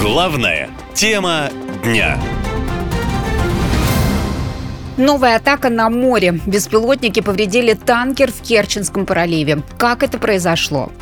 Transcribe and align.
Главная 0.00 0.70
тема 0.94 1.50
дня. 1.82 2.20
Новая 4.96 5.36
атака 5.36 5.70
на 5.70 5.90
море. 5.90 6.40
Беспилотники 6.46 7.18
повредили 7.18 7.72
танкер 7.72 8.30
в 8.30 8.40
Керченском 8.40 9.06
проливе. 9.06 9.62
Как 9.76 10.04
это 10.04 10.18
произошло? 10.18 10.92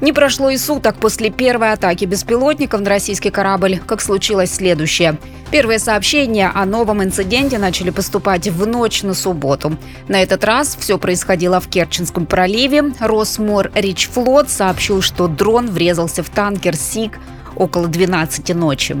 Не 0.00 0.12
прошло 0.12 0.48
и 0.50 0.56
суток 0.58 0.96
после 0.96 1.30
первой 1.30 1.72
атаки 1.72 2.04
беспилотников 2.04 2.80
на 2.80 2.88
российский 2.88 3.30
корабль, 3.30 3.80
как 3.84 4.00
случилось 4.00 4.54
следующее. 4.54 5.18
Первые 5.50 5.80
сообщения 5.80 6.52
о 6.54 6.64
новом 6.66 7.02
инциденте 7.02 7.58
начали 7.58 7.90
поступать 7.90 8.46
в 8.46 8.64
ночь 8.64 9.02
на 9.02 9.14
субботу. 9.14 9.76
На 10.06 10.22
этот 10.22 10.44
раз 10.44 10.76
все 10.78 10.98
происходило 10.98 11.58
в 11.58 11.68
Керченском 11.68 12.26
проливе. 12.26 12.92
Росмор 13.00 13.72
Ричфлот 13.74 14.48
сообщил, 14.48 15.02
что 15.02 15.26
дрон 15.26 15.66
врезался 15.66 16.22
в 16.22 16.30
танкер 16.30 16.76
«Сик» 16.76 17.18
около 17.60 17.88
12 17.88 18.54
ночи. 18.54 18.96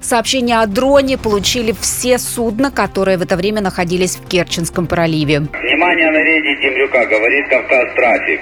Сообщение 0.00 0.60
о 0.60 0.66
дроне 0.66 1.18
получили 1.18 1.74
все 1.78 2.18
судна, 2.18 2.70
которые 2.70 3.18
в 3.18 3.22
это 3.22 3.36
время 3.36 3.60
находились 3.60 4.16
в 4.16 4.26
Керченском 4.26 4.86
проливе. 4.86 5.40
Внимание 5.40 6.10
на 6.10 6.22
рейде 6.22 6.56
Темрюка, 6.62 7.06
говорит 7.06 7.48
Кавказ 7.48 7.94
Трафик. 7.96 8.40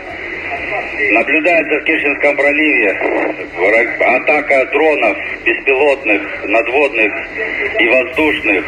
Наблюдается 1.12 1.80
в 1.80 1.84
Керченском 1.84 2.36
проливе 2.36 3.24
атака 4.24 4.64
дронов 4.72 5.16
беспилотных, 5.44 6.48
надводных 6.48 7.12
и 7.78 7.88
воздушных. 7.88 8.64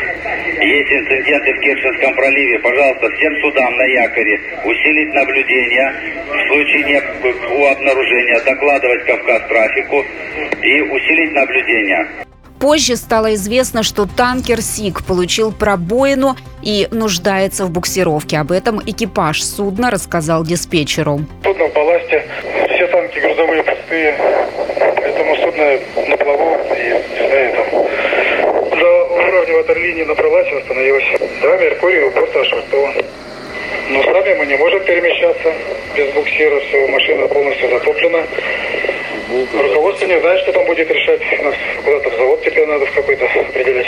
Есть 0.60 0.92
инциденты 0.92 1.52
в 1.54 1.60
Керченском 1.60 2.14
проливе. 2.14 2.58
Пожалуйста, 2.60 3.10
всем 3.10 3.34
судам 3.40 3.76
на 3.76 3.84
якоре 3.84 4.40
усилить 4.64 5.14
наблюдение. 5.14 5.92
В 6.26 6.46
случае 6.48 7.02
у 7.50 7.66
обнаружения 7.66 8.40
докладывать 8.44 9.04
Кавказ 9.04 9.48
трафику 9.48 10.04
и 10.62 10.80
усилить 10.82 11.32
наблюдение. 11.32 12.25
Позже 12.60 12.96
стало 12.96 13.34
известно, 13.34 13.82
что 13.82 14.06
танкер 14.06 14.62
«Сик» 14.62 15.04
получил 15.04 15.52
пробоину 15.52 16.36
и 16.62 16.88
нуждается 16.90 17.66
в 17.66 17.70
буксировке. 17.70 18.38
Об 18.38 18.50
этом 18.50 18.80
экипаж 18.84 19.42
судна 19.42 19.90
рассказал 19.90 20.42
диспетчеру. 20.44 21.20
Судно 21.44 21.68
в 21.68 21.72
балласте, 21.74 22.24
все 22.74 22.86
танки 22.86 23.18
грузовые 23.18 23.62
пустые, 23.62 24.14
поэтому 24.96 25.36
судно 25.36 25.78
на 26.08 26.16
плаву 26.16 26.58
и, 26.74 27.20
не 27.20 27.28
знаю, 27.28 27.54
там, 27.54 28.78
до 28.80 29.04
уровня 29.28 29.54
ватерлинии 29.56 30.04
набралась 30.04 30.48
и 30.52 30.56
остановилась. 30.56 31.04
Да, 31.42 31.56
Меркурий 31.58 32.10
просто 32.10 32.40
ошвартован. 32.40 32.94
Но 33.90 34.02
сами 34.02 34.34
мы 34.38 34.46
не 34.46 34.56
можем 34.56 34.82
перемещаться 34.84 35.52
без 35.94 36.12
буксира, 36.14 36.58
все, 36.60 36.86
машина 36.88 37.28
полностью 37.28 37.70
затоплена. 37.70 38.24
Руководство 39.44 40.06
не 40.06 40.20
знает, 40.20 40.40
что 40.42 40.52
там 40.52 40.66
будет 40.66 40.90
решать. 40.90 41.20
Нас 41.42 41.54
куда-то 41.84 42.10
в 42.10 42.16
завод 42.16 42.40
теперь 42.44 42.66
надо 42.66 42.86
в 42.86 42.92
какой-то 42.92 43.24
определять. 43.24 43.86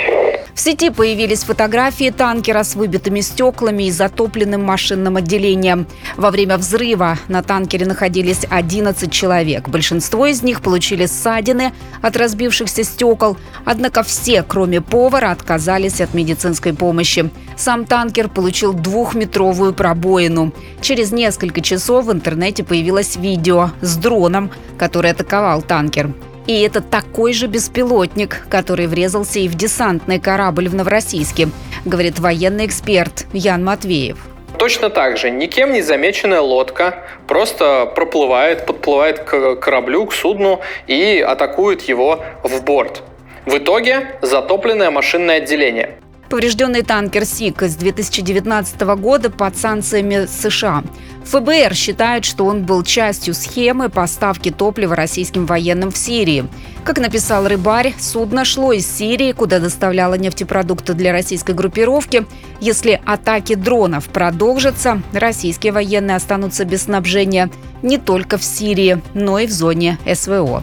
В 0.55 0.61
сети 0.61 0.91
появились 0.91 1.45
фотографии 1.45 2.11
танкера 2.11 2.65
с 2.65 2.75
выбитыми 2.75 3.21
стеклами 3.21 3.85
и 3.85 3.91
затопленным 3.91 4.63
машинным 4.63 5.17
отделением. 5.17 5.87
Во 6.17 6.31
время 6.31 6.59
взрыва 6.59 7.17
на 7.29 7.43
танкере 7.43 7.87
находились 7.87 8.45
11 8.51 9.11
человек. 9.11 9.69
Большинство 9.69 10.27
из 10.27 10.43
них 10.43 10.61
получили 10.61 11.07
ссадины 11.07 11.73
от 12.03 12.17
разбившихся 12.17 12.83
стекол. 12.85 13.37
Однако 13.65 14.03
все, 14.03 14.43
кроме 14.43 14.81
повара, 14.81 15.31
отказались 15.31 16.01
от 16.01 16.13
медицинской 16.13 16.75
помощи. 16.75 17.31
Сам 17.57 17.85
танкер 17.85 18.29
получил 18.29 18.73
двухметровую 18.73 19.73
пробоину. 19.73 20.53
Через 20.81 21.13
несколько 21.13 21.61
часов 21.61 22.07
в 22.07 22.13
интернете 22.13 22.65
появилось 22.65 23.17
видео 23.17 23.71
с 23.81 23.97
дроном, 23.97 24.51
который 24.77 25.13
атаковал 25.13 25.38
танкер. 25.63 26.11
И 26.47 26.63
это 26.63 26.81
такой 26.81 27.35
же 27.35 27.47
беспилотник, 27.47 28.47
который 28.49 28.87
врезался 28.87 29.39
и 29.39 29.49
в 29.49 29.55
десантный 29.55 30.19
корабль 30.19 30.69
в 30.69 30.75
Новороссийске, 30.75 31.49
говорит 31.85 32.19
военный 32.19 32.65
эксперт 32.67 33.27
Ян 33.35 33.63
Матвеев. 33.65 34.19
Точно 34.57 34.89
так 34.91 35.19
же 35.19 35.31
никем 35.31 35.73
не 35.73 35.83
замеченная 35.83 36.41
лодка 36.41 37.05
просто 37.27 37.87
проплывает, 37.95 38.67
подплывает 38.67 39.21
к 39.21 39.57
кораблю, 39.57 40.07
к 40.07 40.13
судну 40.13 40.61
и 40.87 41.21
атакует 41.21 41.83
его 41.83 42.25
в 42.43 42.65
борт. 42.65 43.03
В 43.47 43.59
итоге 43.59 44.19
затопленное 44.21 44.91
машинное 44.91 45.37
отделение. 45.37 45.99
Поврежденный 46.29 46.83
танкер 46.83 47.25
«Сик» 47.25 47.63
из 47.63 47.77
2019 47.77 48.81
года 48.97 49.31
под 49.31 49.57
санкциями 49.57 50.27
США. 50.27 50.85
ФБР 51.25 51.75
считает, 51.75 52.27
что 52.27 52.45
он 52.45 52.65
был 52.65 52.83
частью 52.83 53.33
схемы 53.33 53.89
поставки 53.89 54.51
топлива 54.51 54.95
российским 54.95 55.47
военным 55.47 55.91
в 55.91 55.97
Сирии. 55.97 56.47
Как 56.85 56.99
написал 56.99 57.49
Рыбарь, 57.49 57.95
судно 57.99 58.45
шло 58.45 58.73
из 58.73 58.87
Сирии, 58.87 59.33
куда 59.33 59.59
доставляло 59.59 60.15
нефтепродукты 60.15 60.93
для 60.93 61.13
российской 61.13 61.53
группировки. 61.53 62.27
Если 62.61 63.01
атаки 63.07 63.55
дронов 63.55 64.09
продолжатся, 64.09 65.01
российские 65.13 65.73
военные 65.73 66.17
останутся 66.17 66.67
без 66.67 66.83
снабжения 66.83 67.51
не 67.81 67.97
только 67.97 68.37
в 68.37 68.45
Сирии, 68.45 69.01
но 69.15 69.39
и 69.39 69.47
в 69.47 69.51
зоне 69.51 69.99
СВО. 70.15 70.63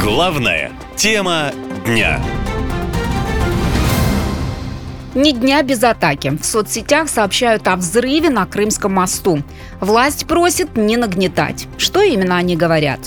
Главная 0.00 0.72
тема 0.96 1.52
дня. 1.84 2.20
Ни 5.14 5.32
дня 5.32 5.62
без 5.62 5.84
атаки. 5.84 6.38
В 6.40 6.46
соцсетях 6.46 7.06
сообщают 7.08 7.68
о 7.68 7.76
взрыве 7.76 8.30
на 8.30 8.46
Крымском 8.46 8.94
мосту. 8.94 9.42
Власть 9.78 10.26
просит 10.26 10.74
не 10.78 10.96
нагнетать. 10.96 11.66
Что 11.76 12.00
именно 12.00 12.38
они 12.38 12.56
говорят? 12.56 12.98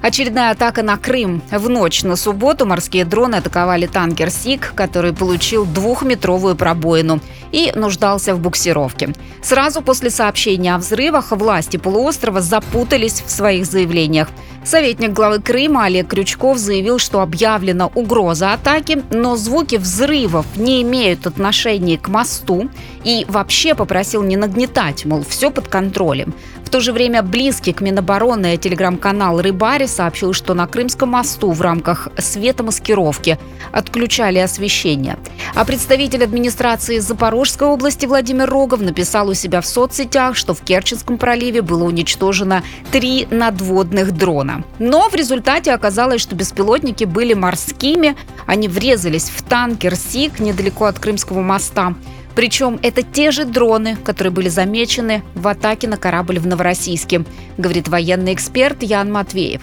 Очередная 0.00 0.52
атака 0.52 0.82
на 0.82 0.96
Крым. 0.96 1.42
В 1.50 1.68
ночь 1.68 2.04
на 2.04 2.16
субботу 2.16 2.64
морские 2.64 3.04
дроны 3.04 3.36
атаковали 3.36 3.86
танкер 3.86 4.30
«Сик», 4.30 4.72
который 4.74 5.12
получил 5.12 5.66
двухметровую 5.66 6.56
пробоину 6.56 7.20
и 7.52 7.70
нуждался 7.74 8.34
в 8.34 8.40
буксировке. 8.40 9.12
Сразу 9.42 9.82
после 9.82 10.10
сообщения 10.10 10.74
о 10.74 10.78
взрывах 10.78 11.32
власти 11.32 11.76
полуострова 11.76 12.40
запутались 12.40 13.20
в 13.20 13.30
своих 13.30 13.66
заявлениях. 13.66 14.28
Советник 14.66 15.12
главы 15.12 15.40
Крыма 15.40 15.84
Олег 15.84 16.08
Крючков 16.08 16.58
заявил, 16.58 16.98
что 16.98 17.20
объявлена 17.20 17.86
угроза 17.86 18.52
атаки, 18.52 19.00
но 19.12 19.36
звуки 19.36 19.76
взрывов 19.76 20.44
не 20.56 20.82
имеют 20.82 21.24
отношения 21.28 21.96
к 21.96 22.08
мосту 22.08 22.68
и 23.04 23.24
вообще 23.28 23.76
попросил 23.76 24.24
не 24.24 24.36
нагнетать, 24.36 25.04
мол, 25.04 25.22
все 25.22 25.52
под 25.52 25.68
контролем. 25.68 26.34
В 26.66 26.68
то 26.68 26.80
же 26.80 26.92
время 26.92 27.22
близкий 27.22 27.72
к 27.72 27.80
Минобороны 27.80 28.56
телеграм-канал 28.56 29.40
«Рыбари» 29.40 29.86
сообщил, 29.86 30.32
что 30.32 30.52
на 30.52 30.66
Крымском 30.66 31.10
мосту 31.10 31.52
в 31.52 31.60
рамках 31.62 32.08
светомаскировки 32.18 33.38
отключали 33.70 34.38
освещение. 34.38 35.16
А 35.54 35.64
представитель 35.64 36.24
администрации 36.24 36.98
Запорожской 36.98 37.68
области 37.68 38.04
Владимир 38.06 38.50
Рогов 38.50 38.80
написал 38.80 39.28
у 39.28 39.34
себя 39.34 39.60
в 39.60 39.66
соцсетях, 39.66 40.34
что 40.34 40.54
в 40.54 40.60
Керченском 40.62 41.18
проливе 41.18 41.62
было 41.62 41.84
уничтожено 41.84 42.64
три 42.90 43.28
надводных 43.30 44.10
дрона. 44.10 44.64
Но 44.80 45.08
в 45.08 45.14
результате 45.14 45.72
оказалось, 45.72 46.20
что 46.20 46.34
беспилотники 46.34 47.04
были 47.04 47.34
морскими, 47.34 48.16
они 48.44 48.66
врезались 48.66 49.30
в 49.30 49.40
танкер 49.42 49.94
«Сик» 49.94 50.40
недалеко 50.40 50.86
от 50.86 50.98
Крымского 50.98 51.42
моста. 51.42 51.94
Причем 52.36 52.78
это 52.82 53.02
те 53.02 53.30
же 53.30 53.46
дроны, 53.46 53.96
которые 53.96 54.30
были 54.30 54.50
замечены 54.50 55.22
в 55.34 55.48
атаке 55.48 55.88
на 55.88 55.96
корабль 55.96 56.38
в 56.38 56.46
Новороссийске, 56.46 57.24
говорит 57.56 57.88
военный 57.88 58.34
эксперт 58.34 58.82
Ян 58.82 59.10
Матвеев. 59.10 59.62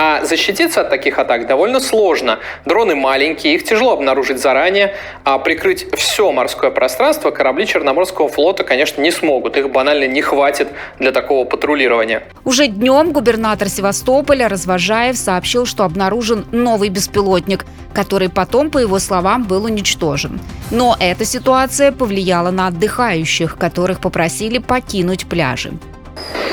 А 0.00 0.24
защититься 0.24 0.82
от 0.82 0.90
таких 0.90 1.18
атак 1.18 1.48
довольно 1.48 1.80
сложно. 1.80 2.38
Дроны 2.64 2.94
маленькие, 2.94 3.56
их 3.56 3.64
тяжело 3.64 3.94
обнаружить 3.94 4.38
заранее, 4.38 4.94
а 5.24 5.40
прикрыть 5.40 5.88
все 5.96 6.30
морское 6.30 6.70
пространство 6.70 7.32
корабли 7.32 7.66
Черноморского 7.66 8.28
флота, 8.28 8.62
конечно, 8.62 9.02
не 9.02 9.10
смогут. 9.10 9.56
Их 9.56 9.70
банально 9.70 10.06
не 10.06 10.22
хватит 10.22 10.68
для 11.00 11.10
такого 11.10 11.44
патрулирования. 11.44 12.22
Уже 12.44 12.68
днем 12.68 13.10
губернатор 13.10 13.68
Севастополя 13.68 14.48
Развожаев 14.48 15.18
сообщил, 15.18 15.66
что 15.66 15.82
обнаружен 15.82 16.46
новый 16.52 16.90
беспилотник, 16.90 17.66
который 17.92 18.28
потом, 18.28 18.70
по 18.70 18.78
его 18.78 19.00
словам, 19.00 19.48
был 19.48 19.64
уничтожен. 19.64 20.38
Но 20.70 20.96
эта 21.00 21.24
ситуация 21.24 21.90
повлияла 21.90 22.52
на 22.52 22.68
отдыхающих, 22.68 23.58
которых 23.58 23.98
попросили 23.98 24.58
покинуть 24.58 25.26
пляжи. 25.26 25.72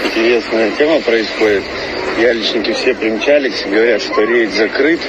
Интересная 0.04 0.72
тема 0.72 1.00
происходит. 1.02 1.64
Яличники 2.18 2.72
все 2.72 2.94
примчались, 2.94 3.66
говорят, 3.66 4.02
что 4.02 4.24
рейд 4.24 4.52
закрыт 4.54 5.02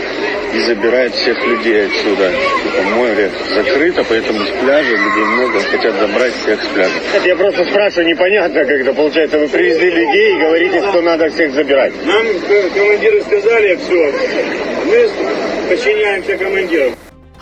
и 0.53 0.59
забирает 0.61 1.15
всех 1.15 1.39
людей 1.47 1.87
отсюда. 1.87 2.33
Типа 2.65 2.83
море 2.97 3.31
закрыто, 3.55 4.05
поэтому 4.09 4.41
с 4.41 4.51
пляжа 4.61 4.91
людей 4.91 5.25
много, 5.25 5.61
хотят 5.61 5.95
забрать 6.01 6.35
всех 6.43 6.63
с 6.65 6.67
пляжа. 6.67 6.93
Я 7.25 7.37
просто 7.37 7.65
спрашиваю, 7.65 8.09
непонятно, 8.09 8.65
когда 8.65 8.93
получается, 8.93 9.39
вы 9.39 9.47
привезли 9.49 9.91
людей 9.91 10.35
и 10.35 10.41
говорите, 10.41 10.79
что 10.89 11.01
надо 11.01 11.31
всех 11.31 11.53
забирать. 11.53 11.93
Нам 12.05 12.27
командиры 12.75 13.23
сказали 13.23 13.77
все, 13.77 14.13
мы 14.87 15.11
подчиняемся 15.69 16.37
командирам. 16.37 16.95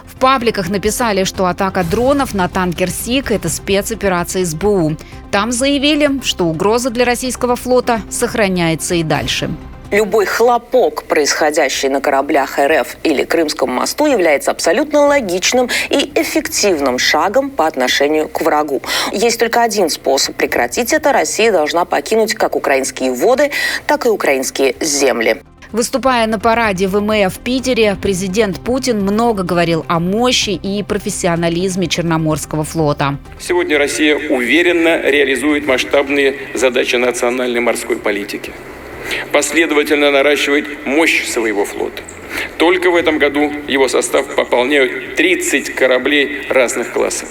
В 0.04 0.18
пабликах 0.20 0.70
написали, 0.70 1.24
что 1.24 1.46
атака 1.46 1.84
дронов 1.84 2.34
на 2.34 2.48
танкер 2.48 2.88
«Сик»– 2.88 3.30
это 3.32 3.48
спецоперация 3.48 4.44
СБУ. 4.44 4.96
Там 5.34 5.50
заявили, 5.50 6.20
что 6.22 6.44
угроза 6.44 6.90
для 6.90 7.04
российского 7.04 7.56
флота 7.56 8.02
сохраняется 8.08 8.94
и 8.94 9.02
дальше. 9.02 9.50
Любой 9.90 10.26
хлопок, 10.26 11.02
происходящий 11.08 11.88
на 11.88 12.00
кораблях 12.00 12.56
РФ 12.56 12.96
или 13.02 13.24
Крымском 13.24 13.68
мосту, 13.68 14.06
является 14.06 14.52
абсолютно 14.52 15.06
логичным 15.06 15.68
и 15.90 16.12
эффективным 16.14 17.00
шагом 17.00 17.50
по 17.50 17.66
отношению 17.66 18.28
к 18.28 18.42
врагу. 18.42 18.80
Есть 19.10 19.40
только 19.40 19.62
один 19.62 19.90
способ 19.90 20.36
прекратить 20.36 20.92
это. 20.92 21.12
Россия 21.12 21.50
должна 21.50 21.84
покинуть 21.84 22.34
как 22.34 22.54
украинские 22.54 23.12
воды, 23.12 23.50
так 23.88 24.06
и 24.06 24.10
украинские 24.10 24.76
земли. 24.78 25.42
Выступая 25.74 26.28
на 26.28 26.38
параде 26.38 26.86
ВМФ 26.86 27.34
в 27.34 27.40
Питере, 27.40 27.96
президент 28.00 28.60
Путин 28.60 29.00
много 29.00 29.42
говорил 29.42 29.84
о 29.88 29.98
мощи 29.98 30.50
и 30.50 30.84
профессионализме 30.84 31.88
Черноморского 31.88 32.62
флота. 32.62 33.18
Сегодня 33.40 33.76
Россия 33.76 34.14
уверенно 34.30 35.00
реализует 35.02 35.66
масштабные 35.66 36.36
задачи 36.54 36.94
национальной 36.94 37.58
морской 37.58 37.96
политики. 37.96 38.52
Последовательно 39.32 40.12
наращивает 40.12 40.86
мощь 40.86 41.26
своего 41.26 41.64
флота. 41.64 42.04
Только 42.56 42.92
в 42.92 42.94
этом 42.94 43.18
году 43.18 43.52
его 43.66 43.88
состав 43.88 44.32
пополняют 44.36 45.16
30 45.16 45.74
кораблей 45.74 46.42
разных 46.50 46.92
классов. 46.92 47.28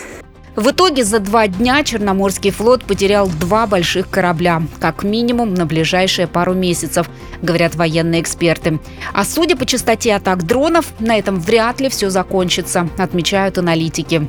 В 0.55 0.69
итоге 0.69 1.03
за 1.03 1.19
два 1.19 1.47
дня 1.47 1.83
Черноморский 1.83 2.51
флот 2.51 2.83
потерял 2.83 3.27
два 3.27 3.65
больших 3.65 4.07
корабля, 4.09 4.61
как 4.79 5.03
минимум 5.03 5.55
на 5.55 5.65
ближайшие 5.65 6.27
пару 6.27 6.53
месяцев, 6.53 7.09
говорят 7.41 7.73
военные 7.73 8.21
эксперты. 8.21 8.79
А 9.13 9.25
судя 9.25 9.55
по 9.55 9.65
частоте 9.65 10.13
атак 10.13 10.45
дронов, 10.45 10.85
на 10.99 11.17
этом 11.17 11.39
вряд 11.39 11.81
ли 11.81 11.89
все 11.89 12.11
закончится, 12.11 12.87
отмечают 12.99 13.57
аналитики. 13.57 14.27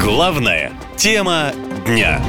Главная 0.00 0.72
тема 0.96 1.50
дня. 1.84 2.22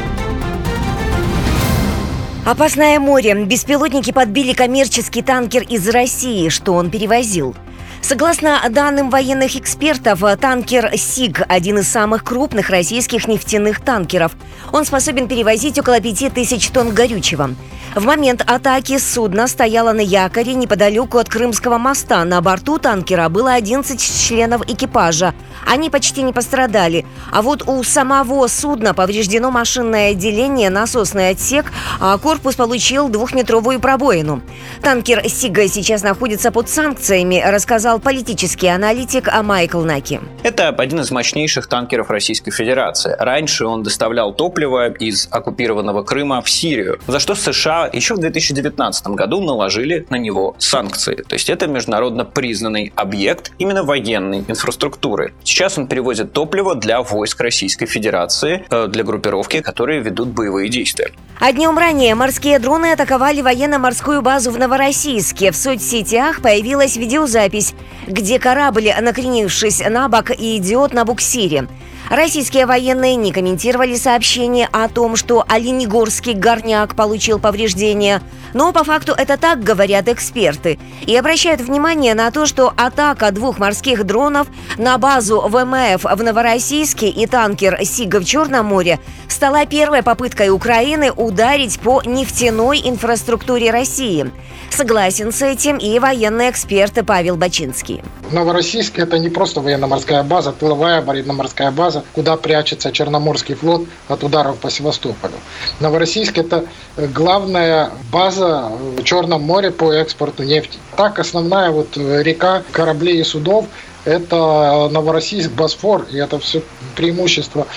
Опасное 2.47 2.99
море. 2.99 3.35
Беспилотники 3.45 4.11
подбили 4.11 4.53
коммерческий 4.53 5.21
танкер 5.21 5.61
из 5.61 5.87
России, 5.87 6.49
что 6.49 6.73
он 6.73 6.89
перевозил– 6.89 7.55
Согласно 8.07 8.61
данным 8.69 9.09
военных 9.09 9.57
экспертов, 9.57 10.21
танкер 10.39 10.91
«Сиг»– 10.95 11.41
один 11.49 11.79
из 11.79 11.89
самых 11.89 12.23
крупных 12.23 12.69
российских 12.69 13.27
нефтяных 13.27 13.81
танкеров. 13.81 14.31
Он 14.71 14.85
способен 14.85 15.27
перевозить 15.27 15.77
около 15.77 15.99
5000 15.99 16.69
тонн 16.69 16.93
горючего. 16.93 17.49
В 17.95 18.05
момент 18.05 18.43
атаки 18.45 18.99
судно 18.99 19.47
стояло 19.47 19.91
на 19.91 20.01
якоре 20.01 20.53
неподалеку 20.53 21.17
от 21.17 21.29
Крымского 21.29 21.77
моста. 21.77 22.23
На 22.25 22.41
борту 22.41 22.77
танкера 22.77 23.27
было 23.29 23.53
11 23.53 23.99
членов 23.99 24.61
экипажа. 24.67 25.33
Они 25.65 25.89
почти 25.89 26.21
не 26.21 26.31
пострадали. 26.31 27.05
А 27.31 27.41
вот 27.41 27.63
у 27.67 27.83
самого 27.83 28.47
судна 28.47 28.93
повреждено 28.93 29.51
машинное 29.51 30.11
отделение, 30.11 30.69
насосный 30.69 31.29
отсек, 31.29 31.71
а 31.99 32.17
корпус 32.17 32.55
получил 32.55 33.09
двухметровую 33.09 33.79
пробоину. 33.79 34.41
Танкер 34.81 35.27
«Сига» 35.27 35.67
сейчас 35.67 36.03
находится 36.03 36.51
под 36.51 36.69
санкциями, 36.69 37.43
рассказал 37.45 37.99
политический 37.99 38.67
аналитик 38.67 39.29
Майкл 39.43 39.81
Наки. 39.81 40.19
Это 40.43 40.69
один 40.69 40.99
из 40.99 41.11
мощнейших 41.11 41.67
танкеров 41.67 42.09
Российской 42.09 42.51
Федерации. 42.51 43.15
Раньше 43.17 43.65
он 43.65 43.83
доставлял 43.83 44.33
топливо 44.33 44.89
из 44.91 45.27
оккупированного 45.31 46.03
Крыма 46.03 46.41
в 46.41 46.49
Сирию, 46.49 46.99
за 47.07 47.19
что 47.19 47.35
США 47.35 47.76
еще 47.85 48.15
в 48.15 48.19
2019 48.19 49.07
году 49.07 49.41
наложили 49.41 50.05
на 50.09 50.15
него 50.15 50.55
санкции. 50.57 51.15
То 51.15 51.35
есть 51.35 51.49
это 51.49 51.67
международно 51.67 52.25
признанный 52.25 52.91
объект 52.95 53.51
именно 53.59 53.83
военной 53.83 54.43
инфраструктуры. 54.47 55.33
Сейчас 55.43 55.77
он 55.77 55.87
перевозит 55.87 56.33
топливо 56.33 56.75
для 56.75 57.01
войск 57.01 57.41
Российской 57.41 57.85
Федерации, 57.85 58.65
э, 58.69 58.87
для 58.87 59.03
группировки, 59.03 59.61
которые 59.61 60.01
ведут 60.01 60.29
боевые 60.29 60.69
действия. 60.69 61.11
А 61.39 61.51
днем 61.51 61.77
ранее 61.77 62.15
морские 62.15 62.59
дроны 62.59 62.93
атаковали 62.93 63.41
военно-морскую 63.41 64.21
базу 64.21 64.51
в 64.51 64.57
Новороссийске. 64.57 65.51
В 65.51 65.55
соцсетях 65.55 66.41
появилась 66.41 66.97
видеозапись, 66.97 67.73
где 68.07 68.39
корабль, 68.39 68.91
накренившись 68.99 69.83
на 69.87 70.09
бок, 70.09 70.31
идет 70.31 70.93
на 70.93 71.05
буксире. 71.05 71.67
Российские 72.09 72.65
военные 72.65 73.15
не 73.15 73.33
комментировали 73.33 73.95
сообщение 73.95 74.69
о 74.71 74.87
том, 74.87 75.17
что 75.17 75.43
Оленегорский 75.47 76.33
горняк 76.33 76.95
получил 76.95 77.37
повреждения. 77.37 78.21
Но 78.53 78.71
по 78.71 78.85
факту 78.85 79.11
это 79.11 79.37
так 79.37 79.61
говорят 79.61 80.07
эксперты. 80.07 80.79
И 81.05 81.15
обращают 81.17 81.59
внимание 81.59 82.13
на 82.13 82.31
то, 82.31 82.45
что 82.45 82.73
атака 82.77 83.31
двух 83.31 83.59
морских 83.59 84.05
дронов 84.05 84.47
на 84.77 84.97
базу 84.97 85.41
ВМФ 85.41 86.03
в 86.03 86.23
Новороссийске 86.23 87.09
и 87.09 87.27
танкер 87.27 87.77
«Сига» 87.83 88.21
в 88.21 88.25
Черном 88.25 88.67
море 88.67 88.99
стала 89.27 89.65
первой 89.65 90.01
попыткой 90.01 90.49
Украины 90.49 91.11
ударить 91.11 91.77
по 91.79 92.01
нефтяной 92.03 92.81
инфраструктуре 92.85 93.69
России. 93.69 94.31
Согласен 94.69 95.31
с 95.31 95.41
этим 95.41 95.77
и 95.77 95.99
военный 95.99 96.49
эксперт 96.49 96.93
Павел 97.05 97.35
Бачинский. 97.35 98.01
Новороссийск– 98.31 98.97
это 98.99 99.17
не 99.17 99.29
просто 99.29 99.61
военно-морская 99.61 100.23
база, 100.23 100.51
тыловая 100.51 101.01
военно-морская 101.01 101.71
база, 101.71 101.96
куда 102.13 102.37
прячется 102.37 102.91
Черноморский 102.91 103.55
флот 103.55 103.85
от 104.07 104.23
ударов 104.23 104.57
по 104.57 104.69
Севастополю. 104.69 105.35
Новороссийск– 105.79 106.37
это 106.39 106.65
главная 106.97 107.91
база 108.11 108.71
в 108.97 109.03
Черном 109.03 109.43
море 109.43 109.71
по 109.71 109.91
экспорту 109.91 110.43
нефти. 110.43 110.77
Так, 110.95 111.19
основная 111.19 111.71
вот 111.71 111.97
река 111.97 112.63
кораблей 112.71 113.19
и 113.19 113.23
судов– 113.23 113.65
это 114.05 114.89
Новороссийск, 114.91 115.51
Босфор, 115.51 116.05
и 116.11 116.17
это 116.17 116.39
все 116.39 116.61
преимущество 116.95 117.67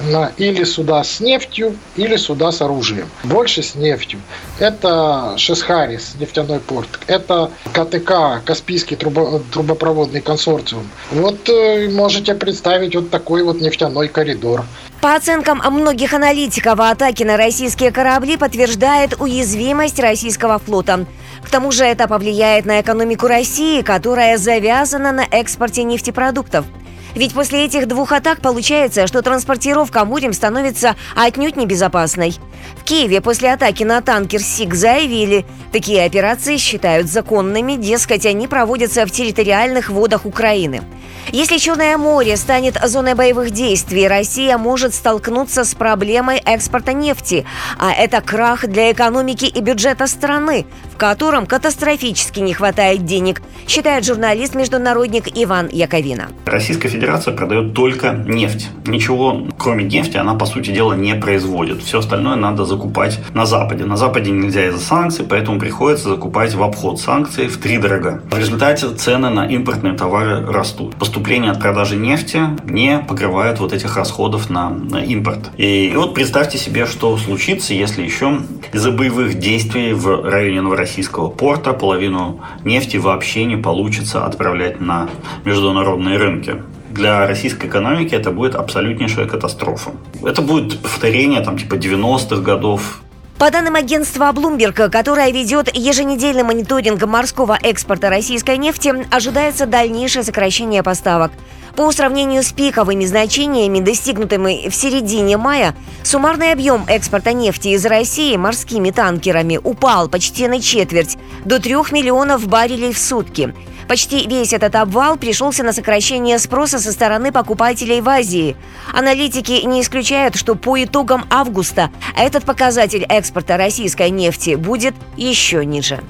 на 0.00 0.32
или 0.36 0.64
суда 0.64 1.02
с 1.04 1.20
нефтью, 1.20 1.76
или 1.96 2.16
суда 2.16 2.52
с 2.52 2.62
оружием. 2.62 3.08
Больше 3.24 3.62
с 3.62 3.74
нефтью. 3.74 4.20
Это 4.58 5.34
Шесхарис, 5.36 6.14
нефтяной 6.18 6.60
порт. 6.60 6.88
Это 7.06 7.50
КТК, 7.72 8.40
Каспийский 8.44 8.96
трубо, 8.96 9.40
трубопроводный 9.52 10.20
консорциум. 10.20 10.88
Вот 11.10 11.48
э, 11.48 11.88
можете 11.90 12.34
представить 12.34 12.94
вот 12.94 13.10
такой 13.10 13.42
вот 13.42 13.60
нефтяной 13.60 14.08
коридор. 14.08 14.64
По 15.00 15.14
оценкам 15.14 15.62
многих 15.70 16.12
аналитиков, 16.12 16.80
атаки 16.80 17.22
на 17.22 17.36
российские 17.36 17.92
корабли 17.92 18.36
подтверждает 18.36 19.14
уязвимость 19.20 20.00
российского 20.00 20.58
флота. 20.58 21.06
К 21.44 21.50
тому 21.50 21.70
же 21.70 21.84
это 21.84 22.08
повлияет 22.08 22.66
на 22.66 22.80
экономику 22.80 23.28
России, 23.28 23.82
которая 23.82 24.38
завязана 24.38 25.12
на 25.12 25.24
экспорте 25.30 25.84
нефтепродуктов. 25.84 26.66
Ведь 27.14 27.34
после 27.34 27.64
этих 27.64 27.88
двух 27.88 28.12
атак 28.12 28.40
получается, 28.40 29.06
что 29.06 29.22
транспортировка 29.22 30.04
морем 30.04 30.32
становится 30.32 30.96
отнюдь 31.16 31.56
небезопасной. 31.56 32.34
В 32.76 32.84
Киеве 32.84 33.20
после 33.20 33.52
атаки 33.52 33.82
на 33.82 34.00
танкер 34.00 34.40
СИГ 34.40 34.74
заявили, 34.74 35.44
такие 35.72 36.04
операции 36.04 36.56
считают 36.56 37.08
законными, 37.08 37.74
дескать, 37.74 38.26
они 38.26 38.46
проводятся 38.46 39.06
в 39.06 39.10
территориальных 39.10 39.90
водах 39.90 40.26
Украины. 40.26 40.82
Если 41.30 41.58
Черное 41.58 41.98
море 41.98 42.36
станет 42.38 42.78
зоной 42.82 43.14
боевых 43.14 43.50
действий, 43.50 44.08
Россия 44.08 44.56
может 44.56 44.94
столкнуться 44.94 45.64
с 45.64 45.74
проблемой 45.74 46.38
экспорта 46.38 46.94
нефти, 46.94 47.44
а 47.78 47.92
это 47.92 48.22
крах 48.22 48.66
для 48.66 48.92
экономики 48.92 49.44
и 49.44 49.60
бюджета 49.60 50.06
страны, 50.06 50.64
в 50.90 50.96
котором 50.96 51.46
катастрофически 51.46 52.40
не 52.40 52.54
хватает 52.54 53.04
денег, 53.04 53.42
считает 53.66 54.06
журналист-международник 54.06 55.28
Иван 55.34 55.68
Яковина. 55.70 56.28
Российская 56.46 56.88
Федерация 56.98 57.32
продает 57.32 57.74
только 57.74 58.10
нефть. 58.26 58.70
Ничего, 58.84 59.46
кроме 59.56 59.84
нефти, 59.84 60.16
она, 60.16 60.34
по 60.34 60.46
сути 60.46 60.70
дела, 60.70 60.94
не 60.94 61.14
производит. 61.14 61.80
Все 61.80 62.00
остальное 62.00 62.34
надо 62.34 62.64
закупать 62.64 63.20
на 63.34 63.46
Западе. 63.46 63.84
На 63.84 63.96
Западе 63.96 64.32
нельзя 64.32 64.66
из-за 64.66 64.80
санкций, 64.80 65.24
поэтому 65.24 65.60
приходится 65.60 66.08
закупать 66.08 66.54
в 66.54 66.62
обход 66.64 66.98
санкций 66.98 67.46
в 67.46 67.58
три 67.58 67.78
дорога. 67.78 68.20
В 68.32 68.36
результате 68.36 68.88
цены 68.88 69.30
на 69.30 69.46
импортные 69.46 69.94
товары 69.94 70.44
растут 70.44 70.96
поступление 70.96 71.52
от 71.52 71.60
продажи 71.60 71.94
нефти 71.94 72.40
не 72.64 72.98
покрывает 72.98 73.60
вот 73.60 73.72
этих 73.72 73.96
расходов 73.96 74.50
на, 74.50 74.72
импорт. 75.06 75.50
И, 75.56 75.90
и 75.90 75.94
вот 75.94 76.14
представьте 76.14 76.58
себе, 76.58 76.86
что 76.86 77.16
случится, 77.16 77.74
если 77.74 78.02
еще 78.02 78.40
из-за 78.72 78.90
боевых 78.90 79.38
действий 79.38 79.92
в 79.92 80.28
районе 80.28 80.62
Новороссийского 80.62 81.28
порта 81.28 81.74
половину 81.74 82.40
нефти 82.64 82.96
вообще 82.96 83.44
не 83.44 83.56
получится 83.56 84.26
отправлять 84.26 84.80
на 84.80 85.08
международные 85.44 86.18
рынки 86.18 86.56
для 86.90 87.26
российской 87.26 87.66
экономики 87.66 88.14
это 88.14 88.30
будет 88.30 88.54
абсолютнейшая 88.54 89.26
катастрофа. 89.26 89.92
Это 90.22 90.42
будет 90.42 90.80
повторение 90.80 91.40
там 91.40 91.58
типа 91.58 91.74
90-х 91.74 92.42
годов 92.42 93.02
по 93.38 93.52
данным 93.52 93.76
агентства 93.76 94.32
Bloomberg, 94.32 94.90
которое 94.90 95.30
ведет 95.30 95.72
еженедельный 95.72 96.42
мониторинг 96.42 97.00
морского 97.06 97.56
экспорта 97.62 98.10
российской 98.10 98.58
нефти, 98.58 98.92
ожидается 99.12 99.64
дальнейшее 99.66 100.24
сокращение 100.24 100.82
поставок. 100.82 101.30
По 101.76 101.92
сравнению 101.92 102.42
с 102.42 102.50
пиковыми 102.50 103.04
значениями, 103.04 103.78
достигнутыми 103.78 104.68
в 104.68 104.74
середине 104.74 105.36
мая, 105.36 105.76
суммарный 106.02 106.50
объем 106.50 106.84
экспорта 106.88 107.32
нефти 107.32 107.68
из 107.68 107.86
России 107.86 108.36
морскими 108.36 108.90
танкерами 108.90 109.60
упал 109.62 110.08
почти 110.08 110.48
на 110.48 110.60
четверть, 110.60 111.16
до 111.44 111.60
3 111.60 111.74
миллионов 111.92 112.48
баррелей 112.48 112.92
в 112.92 112.98
сутки. 112.98 113.54
Почти 113.88 114.28
весь 114.28 114.52
этот 114.52 114.74
обвал 114.74 115.16
пришелся 115.16 115.64
на 115.64 115.72
сокращение 115.72 116.38
спроса 116.38 116.78
со 116.78 116.92
стороны 116.92 117.32
покупателей 117.32 118.02
в 118.02 118.08
Азии. 118.08 118.54
Аналитики 118.92 119.64
не 119.64 119.80
исключают, 119.80 120.36
что 120.36 120.54
по 120.56 120.82
итогам 120.84 121.24
августа 121.30 121.90
этот 122.14 122.44
показатель 122.44 123.06
экспорта 123.08 123.56
российской 123.56 124.10
нефти 124.10 124.56
будет 124.56 124.94
еще 125.16 125.64
ниже. 125.64 126.00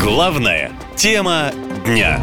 Главная 0.00 0.72
тема 0.96 1.52
дня. 1.86 2.20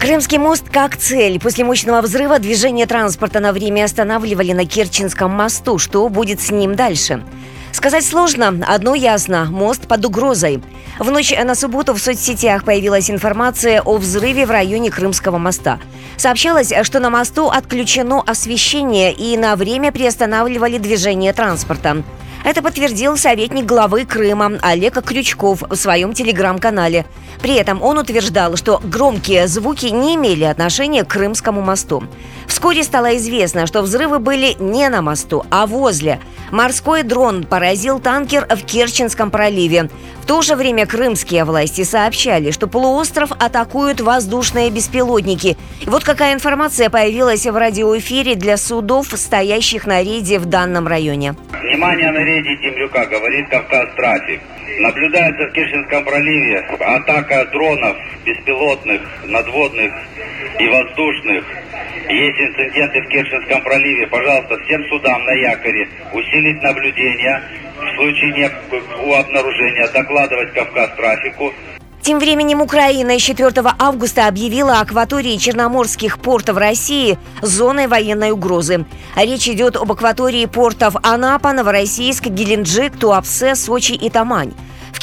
Крымский 0.00 0.38
мост 0.38 0.68
как 0.68 0.96
цель. 0.96 1.38
После 1.38 1.64
мощного 1.64 2.02
взрыва 2.02 2.40
движение 2.40 2.86
транспорта 2.86 3.38
на 3.38 3.52
время 3.52 3.84
останавливали 3.84 4.52
на 4.52 4.66
Керченском 4.66 5.30
мосту. 5.30 5.78
Что 5.78 6.08
будет 6.08 6.40
с 6.40 6.50
ним 6.50 6.74
дальше? 6.74 7.22
Сказать 7.74 8.06
сложно, 8.06 8.54
одно 8.68 8.94
ясно– 8.94 9.48
мост 9.50 9.88
под 9.88 10.04
угрозой. 10.04 10.62
В 11.00 11.10
ночь 11.10 11.34
на 11.36 11.56
субботу 11.56 11.92
в 11.92 11.98
соцсетях 11.98 12.62
появилась 12.62 13.10
информация 13.10 13.82
о 13.82 13.96
взрыве 13.96 14.46
в 14.46 14.52
районе 14.52 14.92
Крымского 14.92 15.38
моста. 15.38 15.80
Сообщалось, 16.16 16.72
что 16.84 17.00
на 17.00 17.10
мосту 17.10 17.48
отключено 17.48 18.22
освещение 18.24 19.12
и 19.12 19.36
на 19.36 19.56
время 19.56 19.90
приостанавливали 19.90 20.78
движение 20.78 21.32
транспорта. 21.32 22.04
Это 22.44 22.60
подтвердил 22.60 23.16
советник 23.16 23.64
главы 23.64 24.04
Крыма 24.04 24.58
Олег 24.60 25.02
Крючков 25.02 25.62
в 25.62 25.76
своем 25.76 26.12
телеграм-канале. 26.12 27.06
При 27.40 27.54
этом 27.54 27.82
он 27.82 27.96
утверждал, 27.96 28.56
что 28.56 28.82
громкие 28.84 29.48
звуки 29.48 29.86
не 29.86 30.14
имели 30.14 30.44
отношения 30.44 31.04
к 31.04 31.08
Крымскому 31.08 31.62
мосту. 31.62 32.04
Вскоре 32.46 32.84
стало 32.84 33.16
известно, 33.16 33.66
что 33.66 33.80
взрывы 33.80 34.18
были 34.18 34.56
не 34.58 34.90
на 34.90 35.00
мосту, 35.00 35.46
а 35.50 35.66
возле. 35.66 36.20
Морской 36.50 37.02
дрон 37.02 37.44
поразил 37.44 37.98
танкер 37.98 38.46
в 38.48 38.62
Керченском 38.66 39.30
проливе. 39.30 39.88
В 40.24 40.26
то 40.26 40.40
же 40.40 40.56
время 40.56 40.86
крымские 40.86 41.44
власти 41.44 41.82
сообщали, 41.82 42.50
что 42.50 42.66
полуостров 42.66 43.30
атакуют 43.32 44.00
воздушные 44.00 44.70
беспилотники. 44.70 45.58
И 45.82 45.86
вот 45.86 46.02
какая 46.02 46.32
информация 46.32 46.88
появилась 46.88 47.44
в 47.44 47.54
радиоэфире 47.54 48.34
для 48.34 48.56
судов, 48.56 49.08
стоящих 49.08 49.86
на 49.86 50.02
рейде 50.02 50.38
в 50.38 50.46
данном 50.46 50.88
районе. 50.88 51.34
Внимание 51.60 52.10
на 52.10 52.24
рейде 52.24 52.56
Темрюка, 52.56 53.04
говорит 53.04 53.50
Кавказ 53.50 53.94
Трафик. 53.96 54.40
Наблюдается 54.80 55.42
в 55.46 55.52
Керченском 55.52 56.04
проливе 56.06 56.60
атака 56.80 57.44
дронов 57.52 57.94
беспилотных, 58.24 59.02
надводных 59.26 59.92
и 60.58 60.68
воздушных. 60.68 61.44
Есть 62.08 62.40
инциденты 62.40 63.02
в 63.02 63.08
Керченском 63.08 63.62
проливе. 63.62 64.06
Пожалуйста, 64.06 64.56
всем 64.64 64.82
судам 64.88 65.22
на 65.22 65.32
якоре 65.32 65.86
усилить 66.14 66.62
наблюдение. 66.62 67.42
В 67.94 67.96
случае 67.96 68.32
не 68.32 69.14
обнаружения 69.14 69.88
докладывать 69.92 70.52
Кавказ 70.52 70.90
трафику. 70.96 71.52
Тем 72.02 72.18
временем 72.18 72.60
Украина 72.60 73.18
с 73.18 73.22
4 73.22 73.52
августа 73.78 74.26
объявила 74.26 74.80
акватории 74.80 75.36
черноморских 75.36 76.18
портов 76.18 76.56
России 76.56 77.18
зоной 77.40 77.86
военной 77.86 78.32
угрозы. 78.32 78.84
Речь 79.16 79.48
идет 79.48 79.76
об 79.76 79.92
акватории 79.92 80.44
портов 80.46 80.96
Анапа, 81.04 81.52
Новороссийск, 81.52 82.26
Геленджик, 82.26 82.98
Туапсе, 82.98 83.54
Сочи 83.54 83.92
и 83.92 84.10
Тамань. 84.10 84.52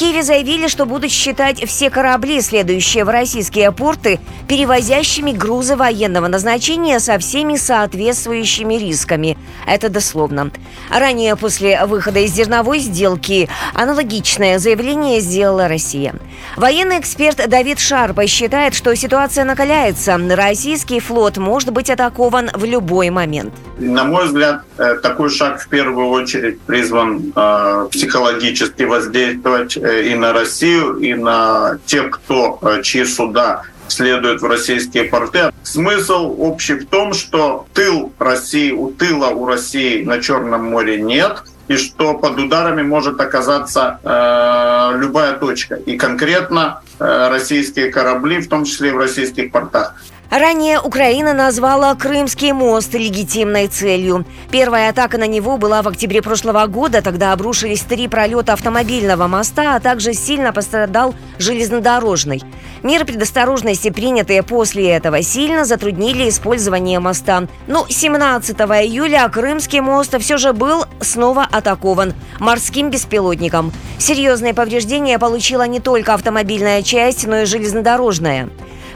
Киеве 0.01 0.23
заявили, 0.23 0.67
что 0.67 0.87
будут 0.87 1.11
считать 1.11 1.63
все 1.69 1.91
корабли, 1.91 2.41
следующие 2.41 3.05
в 3.05 3.09
российские 3.09 3.71
порты, 3.71 4.19
перевозящими 4.47 5.31
грузы 5.31 5.75
военного 5.75 6.25
назначения 6.25 6.99
со 6.99 7.19
всеми 7.19 7.55
соответствующими 7.55 8.73
рисками. 8.73 9.37
Это 9.67 9.89
дословно. 9.89 10.49
Ранее, 10.89 11.35
после 11.35 11.85
выхода 11.85 12.17
из 12.17 12.33
зерновой 12.33 12.79
сделки, 12.79 13.47
аналогичное 13.75 14.57
заявление 14.57 15.19
сделала 15.19 15.67
Россия. 15.67 16.15
Военный 16.55 16.99
эксперт 16.99 17.47
Давид 17.47 17.77
Шарпа 17.79 18.25
считает, 18.25 18.73
что 18.73 18.95
ситуация 18.95 19.45
накаляется. 19.45 20.17
Российский 20.17 20.99
флот 20.99 21.37
может 21.37 21.71
быть 21.71 21.91
атакован 21.91 22.49
в 22.55 22.65
любой 22.65 23.11
момент. 23.11 23.53
На 23.77 24.03
мой 24.03 24.25
взгляд, 24.25 24.63
э, 24.79 24.95
такой 24.95 25.29
шаг 25.29 25.61
в 25.61 25.67
первую 25.67 26.07
очередь 26.07 26.59
призван 26.61 27.31
э, 27.35 27.87
психологически 27.91 28.83
воздействовать 28.83 29.77
э, 29.77 29.90
и 29.99 30.15
на 30.15 30.33
Россию, 30.33 30.97
и 30.97 31.13
на 31.13 31.77
тех, 31.85 32.11
кто, 32.11 32.59
э, 32.61 32.81
чьи 32.83 33.05
суда 33.05 33.63
следуют 33.87 34.41
в 34.41 34.45
российские 34.45 35.05
порты. 35.05 35.51
Смысл 35.63 36.35
общий 36.39 36.75
в 36.75 36.87
том, 36.87 37.13
что 37.13 37.65
тыл 37.73 38.11
России, 38.19 38.71
у 38.71 38.91
тыла 38.91 39.27
у 39.27 39.45
России 39.45 40.03
на 40.03 40.21
Черном 40.21 40.65
море 40.65 41.01
нет, 41.01 41.43
и 41.67 41.77
что 41.77 42.15
под 42.15 42.37
ударами 42.37 42.81
может 42.81 43.19
оказаться 43.21 43.99
э, 44.03 44.97
любая 44.99 45.33
точка. 45.33 45.75
И 45.75 45.97
конкретно 45.97 46.81
э, 46.99 47.29
российские 47.29 47.91
корабли, 47.91 48.39
в 48.39 48.49
том 48.49 48.65
числе 48.65 48.89
и 48.89 48.91
в 48.91 48.97
российских 48.97 49.51
портах. 49.51 49.95
Ранее 50.31 50.79
Украина 50.79 51.33
назвала 51.33 51.93
Крымский 51.93 52.53
мост 52.53 52.93
легитимной 52.93 53.67
целью. 53.67 54.25
Первая 54.49 54.89
атака 54.89 55.17
на 55.17 55.27
него 55.27 55.57
была 55.57 55.81
в 55.81 55.89
октябре 55.89 56.21
прошлого 56.21 56.65
года. 56.67 57.01
Тогда 57.01 57.33
обрушились 57.33 57.81
три 57.81 58.07
пролета 58.07 58.53
автомобильного 58.53 59.27
моста, 59.27 59.75
а 59.75 59.81
также 59.81 60.13
сильно 60.13 60.53
пострадал 60.53 61.13
железнодорожный. 61.37 62.41
Меры 62.81 63.03
предосторожности, 63.03 63.89
принятые 63.89 64.41
после 64.41 64.91
этого, 64.91 65.21
сильно 65.21 65.65
затруднили 65.65 66.29
использование 66.29 67.01
моста. 67.01 67.49
Но 67.67 67.85
17 67.89 68.55
июля 68.55 69.27
Крымский 69.27 69.81
мост 69.81 70.17
все 70.17 70.37
же 70.37 70.53
был 70.53 70.85
снова 71.01 71.45
атакован 71.51 72.13
морским 72.39 72.89
беспилотником. 72.89 73.73
Серьезные 73.97 74.53
повреждения 74.53 75.19
получила 75.19 75.67
не 75.67 75.81
только 75.81 76.13
автомобильная 76.13 76.83
часть, 76.83 77.27
но 77.27 77.39
и 77.39 77.45
железнодорожная. 77.45 78.49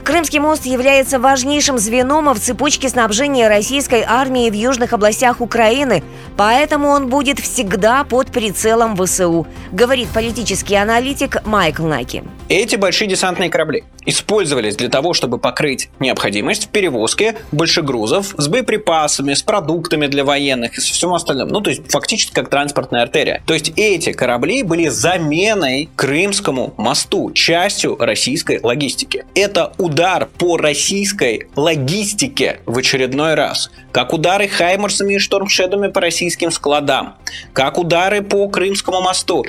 Крымский 0.06 0.38
мост 0.38 0.64
является 0.66 1.18
важнейшим 1.18 1.78
звеном 1.78 2.32
в 2.32 2.38
цепочке 2.38 2.88
снабжения 2.88 3.48
российской 3.48 4.04
армии 4.06 4.48
в 4.48 4.52
южных 4.52 4.92
областях 4.92 5.40
Украины, 5.40 6.04
поэтому 6.36 6.90
он 6.90 7.08
будет 7.08 7.40
всегда 7.40 8.04
под 8.04 8.28
прицелом 8.28 8.96
ВСУ, 8.96 9.48
говорит 9.72 10.08
политический 10.10 10.76
аналитик 10.76 11.44
Майкл 11.44 11.84
Наки. 11.84 12.22
Эти 12.48 12.76
большие 12.76 13.08
десантные 13.08 13.50
корабли 13.50 13.82
использовались 14.06 14.76
для 14.76 14.88
того, 14.88 15.12
чтобы 15.12 15.38
покрыть 15.38 15.90
необходимость 16.00 16.66
в 16.66 16.68
перевозке 16.68 17.36
большегрузов 17.52 18.34
с 18.38 18.48
боеприпасами, 18.48 19.34
с 19.34 19.42
продуктами 19.42 20.06
для 20.06 20.24
военных 20.24 20.78
и 20.78 20.80
со 20.80 20.94
всем 20.94 21.12
остальным. 21.12 21.48
Ну, 21.48 21.60
то 21.60 21.70
есть 21.70 21.90
фактически 21.90 22.32
как 22.32 22.48
транспортная 22.48 23.02
артерия. 23.02 23.42
То 23.46 23.54
есть 23.54 23.72
эти 23.76 24.12
корабли 24.12 24.62
были 24.62 24.88
заменой 24.88 25.90
Крымскому 25.96 26.74
мосту, 26.76 27.32
частью 27.32 27.96
российской 27.98 28.60
логистики. 28.62 29.24
Это 29.34 29.72
удар 29.78 30.28
по 30.38 30.56
российской 30.56 31.48
логистике 31.56 32.60
в 32.66 32.78
очередной 32.78 33.34
раз. 33.34 33.70
Как 33.92 34.12
удары 34.12 34.48
Хаймерсами 34.48 35.14
и 35.14 35.18
Штормшедами 35.18 35.88
по 35.88 36.00
российским 36.00 36.50
складам. 36.50 37.16
Как 37.52 37.78
удары 37.78 38.22
по 38.22 38.48
Крымскому 38.48 39.00
мосту. 39.00 39.44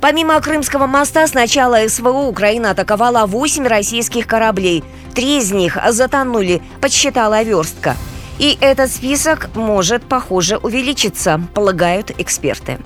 Помимо 0.00 0.40
Крымского 0.40 0.86
моста, 0.86 1.26
с 1.26 1.34
начала 1.34 1.86
СВО 1.88 2.26
Украина 2.26 2.70
атаковала 2.70 3.26
8 3.26 3.66
российских 3.66 4.26
кораблей. 4.26 4.82
Три 5.14 5.38
из 5.38 5.52
них 5.52 5.76
затонули, 5.90 6.62
подсчитала 6.80 7.42
верстка. 7.42 7.96
И 8.38 8.56
этот 8.60 8.90
список 8.90 9.54
может, 9.54 10.02
похоже, 10.04 10.56
увеличиться, 10.56 11.40
полагают 11.54 12.10
эксперты. 12.18 12.78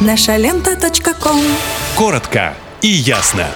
Наша 0.00 0.36
лента. 0.36 0.76
Коротко 1.96 2.54
и 2.82 2.88
ясно. 2.88 3.46